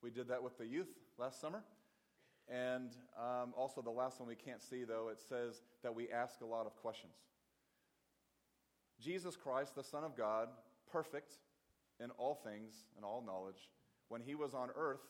[0.02, 1.64] We did that with the youth last summer.
[2.50, 6.42] And um, also, the last one we can't see, though, it says that we ask
[6.42, 7.14] a lot of questions.
[9.02, 10.48] Jesus Christ, the Son of God,
[10.92, 11.36] perfect
[12.00, 13.70] in all things and all knowledge,
[14.10, 15.02] when he was on earth,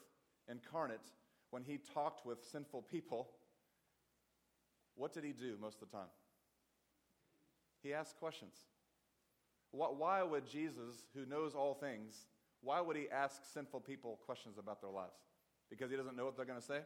[0.49, 1.11] incarnate,
[1.51, 3.29] when he talked with sinful people,
[4.95, 6.09] what did he do most of the time?
[7.83, 8.55] He asked questions.
[9.71, 12.25] Why would Jesus, who knows all things,
[12.61, 15.19] why would he ask sinful people questions about their lives?
[15.69, 16.79] Because he doesn't know what they're going to say?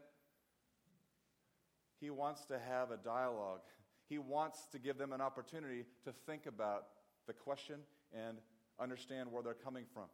[2.00, 3.62] He wants to have a dialogue.
[4.10, 6.88] He wants to give them an opportunity to think about
[7.28, 7.80] the question
[8.14, 8.38] and
[8.80, 10.06] understand where they're coming from.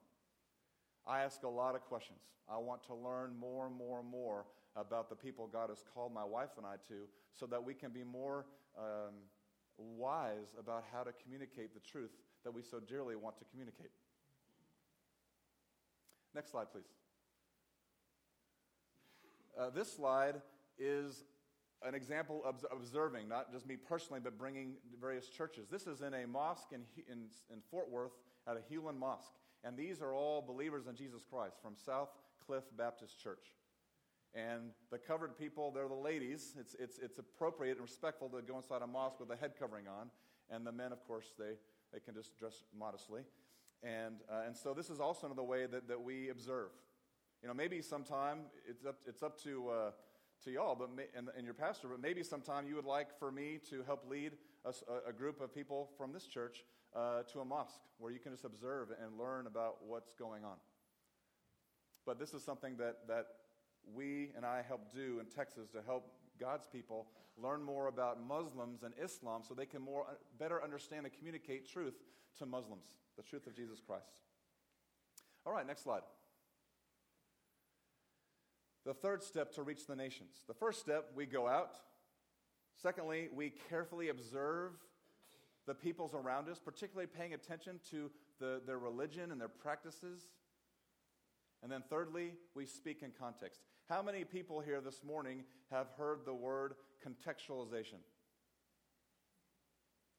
[1.05, 2.19] I ask a lot of questions.
[2.49, 6.13] I want to learn more and more and more about the people God has called
[6.13, 8.45] my wife and I to so that we can be more
[8.77, 9.13] um,
[9.77, 12.11] wise about how to communicate the truth
[12.43, 13.91] that we so dearly want to communicate.
[16.35, 16.83] Next slide, please.
[19.59, 20.35] Uh, this slide
[20.77, 21.23] is
[21.85, 25.67] an example of observing, not just me personally, but bringing various churches.
[25.69, 28.13] This is in a mosque in, in, in Fort Worth
[28.47, 29.33] at a Heelan Mosque.
[29.63, 32.09] And these are all believers in Jesus Christ from South
[32.45, 33.53] Cliff Baptist Church.
[34.33, 36.55] And the covered people, they're the ladies.
[36.59, 39.87] It's, it's, it's appropriate and respectful to go inside a mosque with a head covering
[39.87, 40.09] on.
[40.49, 41.53] And the men, of course, they,
[41.91, 43.21] they can just dress modestly.
[43.83, 46.69] And, uh, and so this is also another way that, that we observe.
[47.41, 49.91] You know, maybe sometime it's up, it's up to, uh,
[50.43, 53.31] to y'all but may, and, and, your pastor, but maybe sometime you would like for
[53.31, 54.33] me to help lead
[54.65, 54.73] a,
[55.09, 56.63] a group of people from this church
[56.95, 60.57] uh, to a mosque where you can just observe and learn about what's going on.
[62.05, 63.27] But this is something that, that
[63.93, 67.07] we and I help do in Texas to help God's people
[67.41, 71.67] learn more about Muslims and Islam so they can more, uh, better understand and communicate
[71.67, 71.95] truth
[72.39, 74.21] to Muslims, the truth of Jesus Christ.
[75.45, 76.01] All right, next slide.
[78.85, 80.43] The third step to reach the nations.
[80.47, 81.75] The first step, we go out.
[82.81, 84.71] Secondly, we carefully observe
[85.67, 90.27] the peoples around us, particularly paying attention to the, their religion and their practices.
[91.61, 93.61] And then thirdly, we speak in context.
[93.89, 96.75] How many people here this morning have heard the word
[97.05, 97.99] contextualization?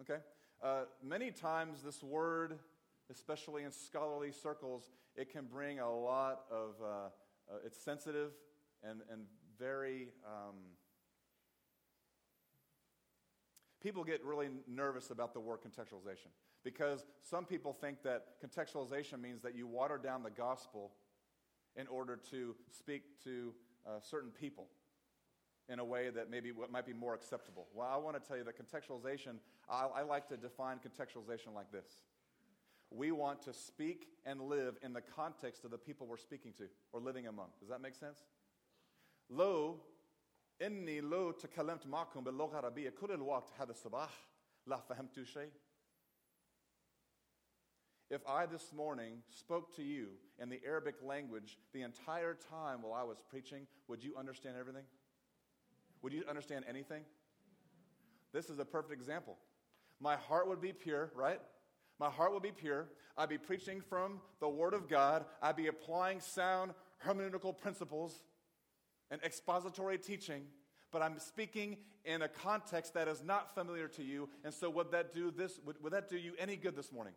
[0.02, 0.20] Okay?
[0.62, 2.58] Uh, many times, this word,
[3.10, 8.32] especially in scholarly circles, it can bring a lot of, uh, uh, it's sensitive
[8.82, 9.22] and, and
[9.58, 10.56] very, um,
[13.82, 16.28] people get really nervous about the word contextualization
[16.64, 20.92] because some people think that contextualization means that you water down the gospel
[21.76, 23.54] in order to speak to
[23.86, 24.66] uh, certain people
[25.68, 27.66] in a way that maybe what might be more acceptable.
[27.74, 29.36] Well, I want to tell you that contextualization,
[29.68, 32.02] I, I like to define contextualization like this.
[32.90, 36.64] We want to speak and live in the context of the people we're speaking to
[36.92, 37.48] or living among.
[37.60, 38.18] Does that make sense?
[39.28, 39.80] Lo
[40.61, 44.29] إني لو تكلمت معكم باللغة العربية كل الوقت هذا الصباح
[44.65, 45.51] لا فهمت شيء
[48.13, 50.09] if I this morning spoke to you
[50.39, 54.83] in the Arabic language the entire time while I was preaching, would you understand everything?
[56.03, 57.03] Would you understand anything?
[58.31, 59.37] This is a perfect example.
[59.99, 61.39] My heart would be pure, right?
[61.99, 62.89] My heart would be pure.
[63.17, 65.25] I'd be preaching from the Word of God.
[65.41, 68.21] I'd be applying sound hermeneutical principles
[69.10, 70.42] and expository teaching,
[70.90, 74.28] but I'm speaking in a context that is not familiar to you.
[74.44, 75.58] And so, would that do this?
[75.64, 77.14] Would, would that do you any good this morning?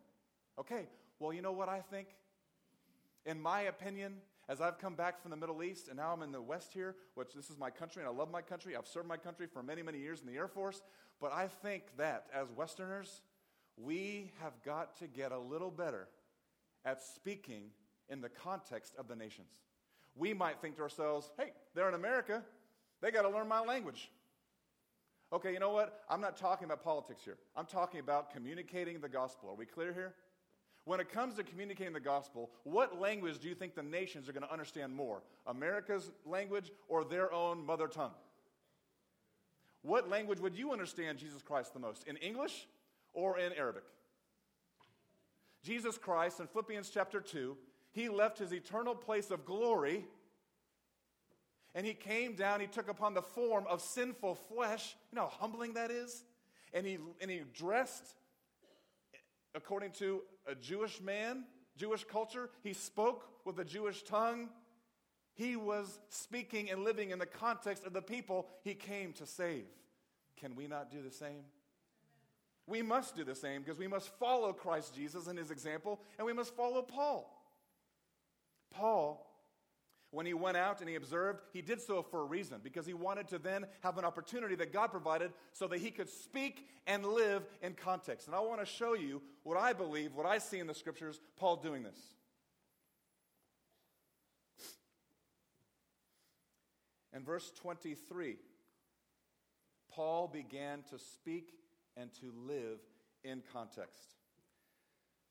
[0.58, 2.08] Okay, well, you know what I think?
[3.24, 4.14] In my opinion,
[4.48, 6.96] as I've come back from the Middle East and now I'm in the West here,
[7.14, 9.62] which this is my country and I love my country, I've served my country for
[9.62, 10.82] many, many years in the Air Force,
[11.20, 13.22] but I think that as Westerners,
[13.76, 16.08] we have got to get a little better
[16.84, 17.70] at speaking
[18.08, 19.60] in the context of the nations.
[20.16, 22.42] We might think to ourselves, hey, they're in America,
[23.00, 24.10] they got to learn my language.
[25.32, 26.02] Okay, you know what?
[26.10, 27.38] I'm not talking about politics here.
[27.56, 29.48] I'm talking about communicating the gospel.
[29.48, 30.14] Are we clear here?
[30.84, 34.32] When it comes to communicating the gospel, what language do you think the nations are
[34.32, 35.22] going to understand more?
[35.46, 38.12] America's language or their own mother tongue?
[39.82, 42.06] What language would you understand Jesus Christ the most?
[42.06, 42.66] In English
[43.14, 43.84] or in Arabic?
[45.62, 47.56] Jesus Christ in Philippians chapter 2,
[47.92, 50.04] he left his eternal place of glory
[51.74, 54.94] and he came down, he took upon the form of sinful flesh.
[55.10, 56.24] You know how humbling that is?
[56.74, 58.14] And he, and he dressed
[59.54, 61.44] according to a Jewish man,
[61.76, 62.50] Jewish culture.
[62.62, 64.50] He spoke with a Jewish tongue.
[65.34, 69.64] He was speaking and living in the context of the people he came to save.
[70.38, 71.44] Can we not do the same?
[72.66, 76.26] We must do the same because we must follow Christ Jesus and his example, and
[76.26, 77.41] we must follow Paul.
[78.72, 79.28] Paul,
[80.10, 82.92] when he went out and he observed, he did so for a reason because he
[82.92, 87.04] wanted to then have an opportunity that God provided so that he could speak and
[87.04, 88.26] live in context.
[88.26, 91.18] And I want to show you what I believe, what I see in the scriptures,
[91.36, 91.98] Paul doing this.
[97.14, 98.36] In verse 23,
[99.90, 101.52] Paul began to speak
[101.96, 102.80] and to live
[103.24, 104.21] in context.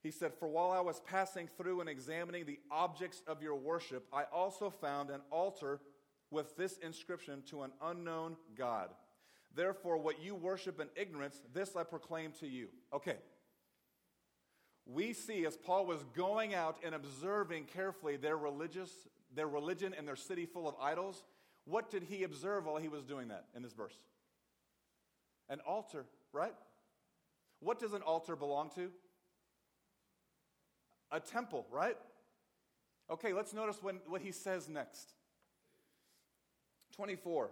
[0.04, 4.08] He said, For while I was passing through and examining the objects of your worship,
[4.12, 5.80] I also found an altar
[6.32, 8.90] with this inscription to an unknown God.
[9.54, 12.70] Therefore, what you worship in ignorance, this I proclaim to you.
[12.94, 13.18] Okay.
[14.86, 18.90] We see as Paul was going out and observing carefully their religious,
[19.36, 21.24] their religion and their city full of idols,
[21.66, 23.94] what did he observe while he was doing that in this verse?
[25.50, 26.56] An altar, right?
[27.60, 28.90] What does an altar belong to?
[31.12, 31.98] A temple, right?
[33.10, 35.14] Okay, let's notice when, what he says next.
[36.96, 37.50] 24.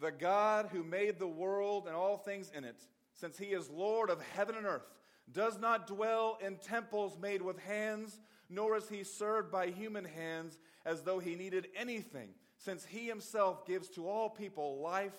[0.00, 2.80] The God who made the world and all things in it,
[3.12, 4.86] since he is Lord of heaven and earth,
[5.30, 10.58] does not dwell in temples made with hands, nor is he served by human hands
[10.84, 15.14] as though he needed anything, since he himself gives to all people life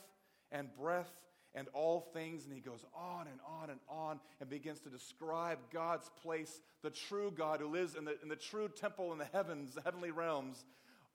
[0.52, 1.12] and breath
[1.56, 2.46] and all things.
[2.46, 6.90] And he goes on and on and on and begins to describe God's place, the
[6.90, 10.12] true God who lives in the, in the true temple in the heavens, the heavenly
[10.12, 10.66] realms,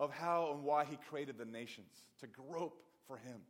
[0.00, 3.40] of how and why he created the nations to grope for him.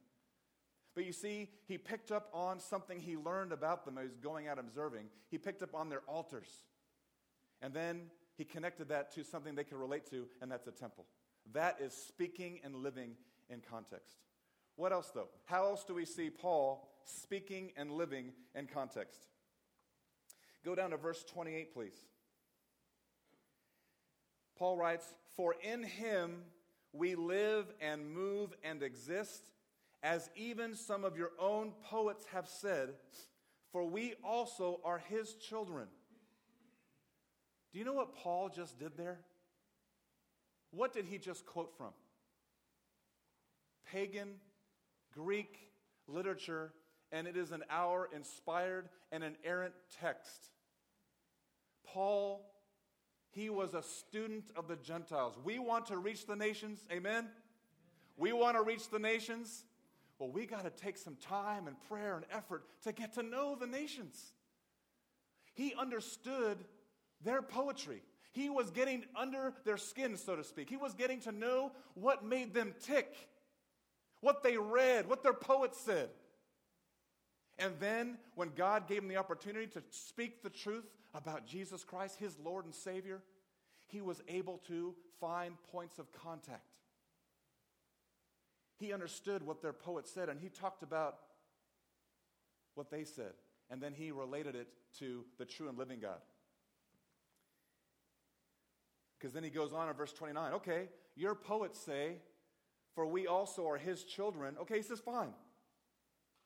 [0.95, 4.17] But you see, he picked up on something he learned about them as he was
[4.17, 5.05] going out observing.
[5.31, 6.49] He picked up on their altars.
[7.63, 11.05] And then he connected that to something they could relate to, and that's a temple.
[11.53, 13.13] That is speaking and living
[13.51, 14.17] in context.
[14.79, 15.27] What else, though?
[15.47, 19.27] How else do we see Paul speaking and living in context?
[20.65, 21.97] Go down to verse 28, please.
[24.57, 26.43] Paul writes, For in him
[26.93, 29.51] we live and move and exist,
[30.05, 32.91] as even some of your own poets have said,
[33.73, 35.89] for we also are his children.
[37.73, 39.19] Do you know what Paul just did there?
[40.71, 41.91] What did he just quote from?
[43.91, 44.35] Pagan
[45.19, 45.59] Greek
[46.07, 46.73] literature,
[47.11, 50.51] and it is an hour inspired and an errant text.
[51.85, 52.49] Paul,
[53.31, 55.37] he was a student of the Gentiles.
[55.43, 57.27] We want to reach the nations, amen?
[58.17, 59.65] We want to reach the nations.
[60.21, 63.57] Well, we got to take some time and prayer and effort to get to know
[63.57, 64.33] the nations.
[65.55, 66.59] He understood
[67.25, 68.03] their poetry.
[68.31, 70.71] He was getting under their skin, so to speak.
[70.71, 73.17] He was getting to know what made them tick
[74.21, 76.11] what they read, what their poets said.
[77.59, 82.19] And then, when God gave him the opportunity to speak the truth about Jesus Christ,
[82.19, 83.21] his Lord and Savior,
[83.87, 86.63] he was able to find points of contact.
[88.79, 91.17] He understood what their poets said, and he talked about
[92.75, 93.33] what they said.
[93.71, 94.69] And then he related it
[95.01, 96.21] to the true and living God.
[99.19, 100.53] Because then he goes on in verse 29.
[100.55, 102.19] Okay, your poets say,
[102.99, 104.57] for we also are his children.
[104.63, 105.29] Okay, he says, fine.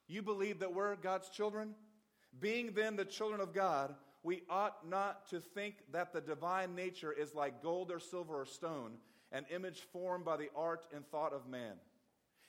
[0.07, 1.75] You believe that we're God's children?
[2.41, 7.11] Being then the children of God, we ought not to think that the divine nature
[7.11, 8.99] is like gold or silver or stone,
[9.33, 11.77] an image formed by the art and thought of man.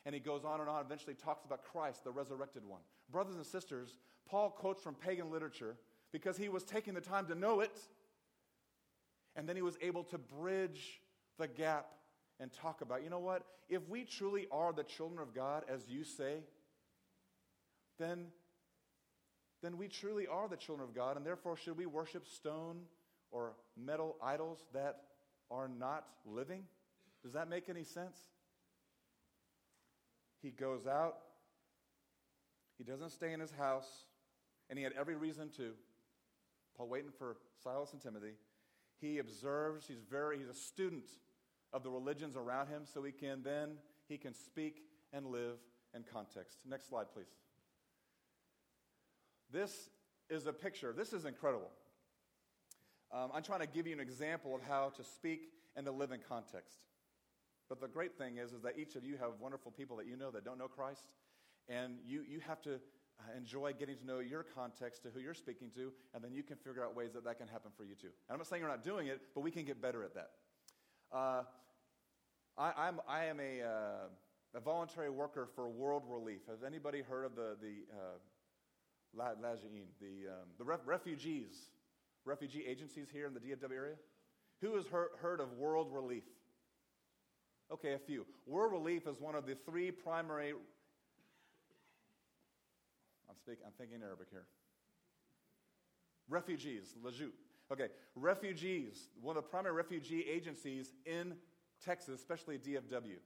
[0.06, 2.82] And he goes on and on, eventually talks about Christ, the resurrected one.
[3.10, 4.00] Brothers and sisters,
[4.30, 5.78] Paul quotes from pagan literature
[6.12, 7.80] because he was taking the time to know it.
[9.38, 11.00] And then he was able to bridge
[11.40, 11.88] the gap
[12.44, 13.44] and talk about, you know what?
[13.70, 16.42] If we truly are the children of God, as you say,
[17.98, 18.26] then,
[19.62, 22.82] then we truly are the children of God, and therefore should we worship stone
[23.32, 24.98] or metal idols that
[25.50, 26.64] are not living?
[27.24, 28.18] Does that make any sense?
[30.42, 31.16] He goes out,
[32.78, 33.88] he doesn't stay in his house,
[34.70, 35.72] and he had every reason to.
[36.76, 38.34] Paul waiting for Silas and Timothy.
[39.00, 41.10] He observes, he's very, he's a student
[41.74, 43.72] of the religions around him, so he can then,
[44.08, 45.58] he can speak and live
[45.96, 46.60] in context.
[46.68, 47.28] Next slide, please.
[49.52, 49.90] This
[50.30, 50.94] is a picture.
[50.96, 51.70] This is incredible.
[53.12, 56.12] Um, I'm trying to give you an example of how to speak and to live
[56.12, 56.78] in context.
[57.70, 60.16] But the great thing is, is that each of you have wonderful people that you
[60.16, 61.14] know that don't know Christ,
[61.70, 65.34] and you, you have to uh, enjoy getting to know your context to who you're
[65.34, 67.96] speaking to, and then you can figure out ways that that can happen for you
[67.96, 68.08] too.
[68.28, 70.32] And I'm not saying you're not doing it, but we can get better at that.
[71.12, 71.44] Uh,
[72.58, 74.08] I, I'm, I am a, uh,
[74.56, 76.42] a voluntary worker for World Relief.
[76.48, 78.18] Has anybody heard of the, the uh,
[79.16, 81.70] the, um, the ref- refugees,
[82.26, 83.96] refugee agencies here in the DFW area?
[84.62, 86.24] Who has heard, heard of World Relief?
[87.72, 88.26] Okay, a few.
[88.46, 90.54] World Relief is one of the three primary.
[93.30, 93.64] I'm speaking.
[93.66, 94.46] I'm thinking Arabic here.
[96.30, 97.30] Refugees, Lajou.
[97.72, 99.10] Okay, refugees.
[99.22, 101.34] One of the primary refugee agencies in
[101.84, 103.18] Texas, especially DFW.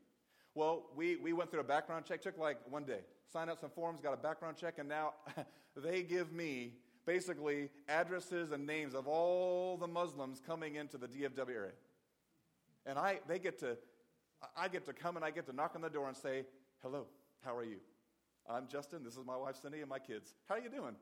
[0.55, 2.21] Well, we, we went through a background check.
[2.21, 3.01] Took like one day.
[3.31, 5.13] Signed up some forms, got a background check, and now
[5.75, 6.73] they give me
[7.05, 11.71] basically addresses and names of all the Muslims coming into the DFW area.
[12.85, 13.77] And I, they get to
[14.55, 16.45] I get to come and I get to knock on the door and say,
[16.83, 17.07] Hello,
[17.43, 17.77] how are you?
[18.49, 19.03] I'm Justin.
[19.03, 20.33] This is my wife, Cindy, and my kids.
[20.47, 20.95] How are you doing?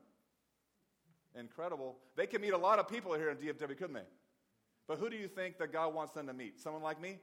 [1.38, 1.96] Incredible.
[2.16, 4.08] They can meet a lot of people here in DFW, couldn't they?
[4.88, 6.60] But who do you think that God wants them to meet?
[6.60, 7.18] Someone like me?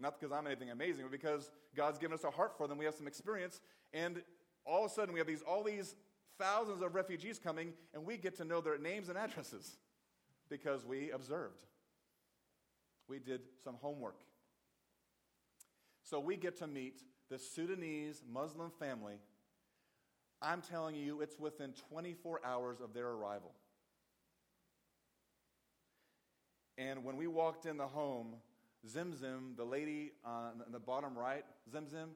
[0.00, 2.78] Not because I'm anything amazing, but because God's given us a heart for them.
[2.78, 3.60] We have some experience,
[3.92, 4.22] and
[4.64, 5.94] all of a sudden we have these all these
[6.38, 9.76] thousands of refugees coming, and we get to know their names and addresses
[10.48, 11.66] because we observed.
[13.08, 14.20] We did some homework.
[16.02, 19.14] So we get to meet this Sudanese Muslim family.
[20.42, 23.52] I'm telling you, it's within 24 hours of their arrival.
[26.78, 28.36] And when we walked in the home,
[28.88, 32.08] Zimzim, the lady uh, on the bottom right, Zimzim,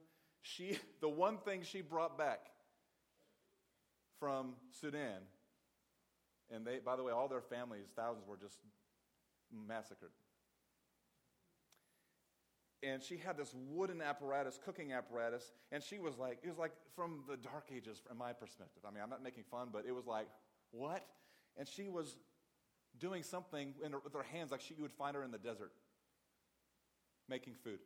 [0.42, 2.46] she, the one thing she brought back
[4.18, 5.22] from Sudan,
[6.50, 8.58] and they, by the way, all their families, thousands, were just
[9.52, 10.10] massacred
[12.84, 16.72] and she had this wooden apparatus, cooking apparatus, and she was like, it was like
[16.94, 18.82] from the dark ages from my perspective.
[18.86, 20.28] I mean, I'm not making fun, but it was like,
[20.70, 21.04] what?
[21.56, 22.16] And she was
[22.98, 25.72] doing something her, with her hands like she, you would find her in the desert,
[27.28, 27.78] making food.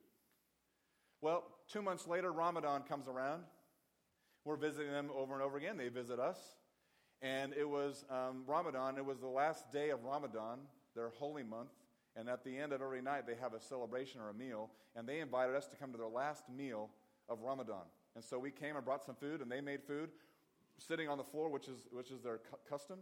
[1.21, 3.43] Well, two months later, Ramadan comes around.
[4.45, 5.77] We're visiting them over and over again.
[5.77, 6.39] They visit us.
[7.21, 8.97] And it was um, Ramadan.
[8.97, 10.61] It was the last day of Ramadan,
[10.95, 11.71] their holy month.
[12.15, 14.71] And at the end of every night, they have a celebration or a meal.
[14.95, 16.91] And they invited us to come to their last meal
[17.29, 17.85] of Ramadan.
[18.15, 20.11] And so we came and brought some food, and they made food,
[20.79, 22.99] sitting on the floor, which is, which is their cu- custom,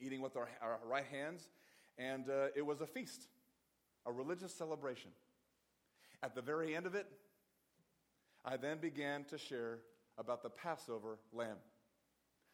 [0.00, 1.48] eating with our, our right hands.
[1.98, 3.28] And uh, it was a feast,
[4.06, 5.10] a religious celebration.
[6.24, 7.06] At the very end of it,
[8.46, 9.80] I then began to share
[10.16, 11.58] about the Passover lamb.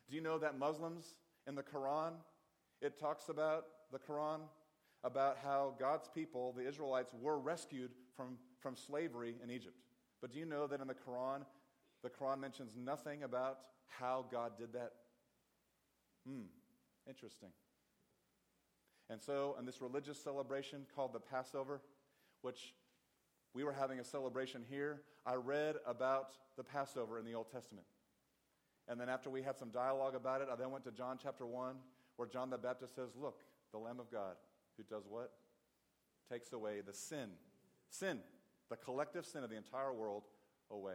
[0.08, 1.14] Do you know that Muslims
[1.46, 2.14] in the Quran,
[2.82, 4.40] it talks about the Quran
[5.04, 9.76] about how God's people, the Israelites, were rescued from, from slavery in Egypt.
[10.20, 11.42] But do you know that in the Quran,
[12.02, 14.94] the Quran mentions nothing about how God did that?
[16.26, 16.46] Hmm,
[17.08, 17.50] interesting.
[19.08, 21.80] And so, in this religious celebration called the Passover,
[22.42, 22.74] which
[23.54, 27.86] we were having a celebration here, I read about the Passover in the Old Testament.
[28.88, 31.46] And then, after we had some dialogue about it, I then went to John chapter
[31.46, 31.76] 1,
[32.16, 33.40] where John the Baptist says, Look,
[33.72, 34.36] the Lamb of God
[34.76, 35.32] who does what?
[36.30, 37.30] Takes away the sin.
[37.88, 38.20] Sin,
[38.68, 40.24] the collective sin of the entire world,
[40.70, 40.94] away.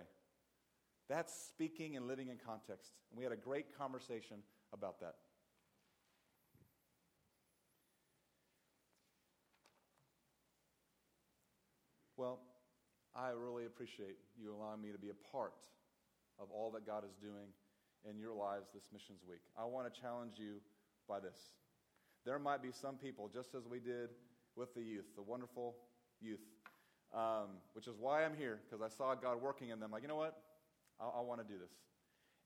[1.09, 2.93] That's speaking and living in context.
[3.11, 4.37] And we had a great conversation
[4.73, 5.15] about that.
[12.17, 12.39] Well,
[13.15, 15.55] I really appreciate you allowing me to be a part
[16.37, 17.47] of all that God is doing
[18.03, 19.39] in your lives this missions week.
[19.57, 20.59] I want to challenge you
[21.07, 21.37] by this.
[22.25, 24.09] There might be some people, just as we did
[24.55, 25.75] with the youth, the wonderful
[26.19, 26.43] youth,
[27.13, 29.91] um, which is why I'm here, because I saw God working in them.
[29.91, 30.35] Like, you know what?
[30.99, 31.71] I, I want to do this.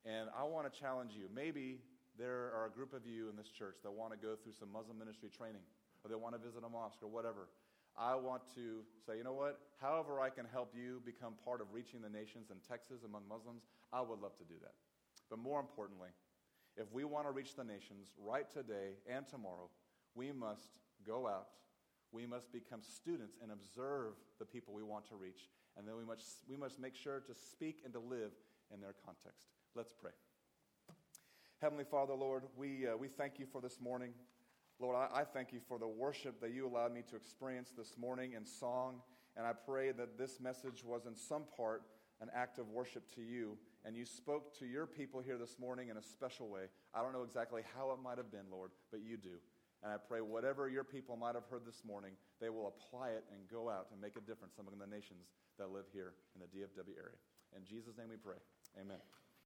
[0.04, 1.26] And I want to challenge you.
[1.34, 1.78] Maybe
[2.16, 4.70] there are a group of you in this church that want to go through some
[4.72, 5.62] Muslim ministry training,
[6.04, 7.48] or they want to visit a mosque, or whatever.
[7.98, 9.58] I want to say, you know what?
[9.80, 13.64] However, I can help you become part of reaching the nations in Texas among Muslims,
[13.92, 14.74] I would love to do that.
[15.28, 16.08] But more importantly,
[16.76, 19.68] if we want to reach the nations right today and tomorrow,
[20.14, 21.48] we must go out.
[22.12, 25.48] We must become students and observe the people we want to reach.
[25.76, 28.32] And then we must, we must make sure to speak and to live
[28.72, 29.48] in their context.
[29.74, 30.12] Let's pray.
[31.60, 34.12] Heavenly Father, Lord, we, uh, we thank you for this morning.
[34.80, 37.98] Lord, I, I thank you for the worship that you allowed me to experience this
[37.98, 39.02] morning in song.
[39.36, 41.82] And I pray that this message was in some part
[42.20, 43.58] an act of worship to you.
[43.84, 46.62] And you spoke to your people here this morning in a special way.
[46.94, 49.40] I don't know exactly how it might have been, Lord, but you do.
[49.82, 53.24] And I pray whatever your people might have heard this morning, they will apply it
[53.32, 55.28] and go out and make a difference among the nations
[55.58, 57.16] that live here in the DFW area.
[57.56, 58.36] In Jesus' name we pray.
[58.80, 59.19] Amen.